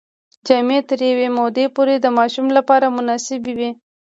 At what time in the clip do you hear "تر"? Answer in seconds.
0.89-0.99